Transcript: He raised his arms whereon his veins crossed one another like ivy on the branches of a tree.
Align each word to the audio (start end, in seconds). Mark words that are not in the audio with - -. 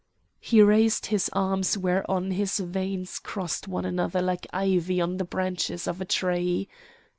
He 0.39 0.63
raised 0.63 1.05
his 1.05 1.29
arms 1.31 1.77
whereon 1.77 2.31
his 2.31 2.57
veins 2.57 3.19
crossed 3.19 3.67
one 3.67 3.85
another 3.85 4.19
like 4.19 4.47
ivy 4.51 4.99
on 4.99 5.17
the 5.17 5.23
branches 5.25 5.87
of 5.87 6.01
a 6.01 6.05
tree. 6.05 6.67